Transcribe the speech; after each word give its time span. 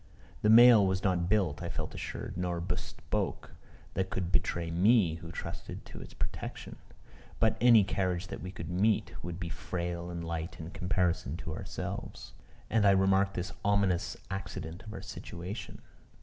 The 0.41 0.49
mail 0.49 0.83
was 0.83 1.03
not 1.03 1.29
built, 1.29 1.61
I 1.61 1.69
felt 1.69 1.93
assured, 1.93 2.35
nor 2.35 2.59
bespoke, 2.59 3.51
that 3.93 4.09
could 4.09 4.31
betray 4.31 4.71
me 4.71 5.17
who 5.17 5.31
trusted 5.31 5.85
to 5.85 6.01
its 6.01 6.15
protection. 6.15 6.77
But 7.39 7.55
any 7.61 7.83
carriage 7.83 8.25
that 8.29 8.41
we 8.41 8.49
could 8.51 8.71
meet 8.71 9.13
would 9.23 9.39
be 9.39 9.49
frail 9.49 10.09
and 10.09 10.23
light 10.25 10.59
in 10.59 10.71
comparison 10.71 11.39
of 11.45 11.53
ourselves. 11.53 12.33
And 12.67 12.83
I 12.83 12.89
remarked 12.97 13.35
this 13.35 13.53
ominous 13.63 14.17
accident 14.31 14.81
of 14.81 14.91
our 14.91 15.03
situation. 15.03 15.79